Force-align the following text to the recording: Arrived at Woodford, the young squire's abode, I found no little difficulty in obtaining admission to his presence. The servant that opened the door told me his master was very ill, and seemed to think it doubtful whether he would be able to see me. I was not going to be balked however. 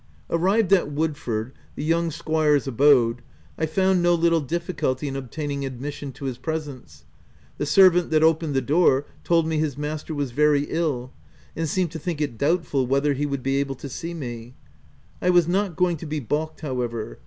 Arrived 0.31 0.73
at 0.73 0.91
Woodford, 0.91 1.53
the 1.75 1.83
young 1.83 2.09
squire's 2.09 2.65
abode, 2.65 3.21
I 3.55 3.67
found 3.67 4.01
no 4.01 4.15
little 4.15 4.39
difficulty 4.41 5.07
in 5.07 5.15
obtaining 5.15 5.63
admission 5.63 6.11
to 6.13 6.25
his 6.25 6.39
presence. 6.39 7.05
The 7.59 7.67
servant 7.67 8.09
that 8.09 8.23
opened 8.23 8.55
the 8.55 8.61
door 8.63 9.05
told 9.23 9.45
me 9.47 9.59
his 9.59 9.77
master 9.77 10.15
was 10.15 10.31
very 10.31 10.63
ill, 10.69 11.11
and 11.55 11.69
seemed 11.69 11.91
to 11.91 11.99
think 11.99 12.19
it 12.19 12.39
doubtful 12.39 12.87
whether 12.87 13.13
he 13.13 13.27
would 13.27 13.43
be 13.43 13.57
able 13.57 13.75
to 13.75 13.87
see 13.89 14.15
me. 14.15 14.55
I 15.21 15.29
was 15.29 15.47
not 15.47 15.75
going 15.75 15.97
to 15.97 16.07
be 16.07 16.19
balked 16.19 16.61
however. 16.61 17.19